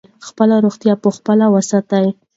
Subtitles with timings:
[0.27, 2.07] خپله روغتیا په خپله وساتئ.